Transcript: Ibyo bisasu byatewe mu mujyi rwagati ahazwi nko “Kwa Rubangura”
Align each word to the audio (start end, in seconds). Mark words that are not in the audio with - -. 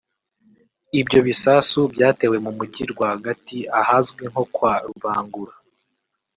Ibyo 0.99 1.19
bisasu 1.27 1.79
byatewe 1.93 2.37
mu 2.45 2.51
mujyi 2.57 2.83
rwagati 2.91 3.57
ahazwi 3.79 4.23
nko 4.31 4.43
“Kwa 4.53 4.73
Rubangura” 4.85 5.55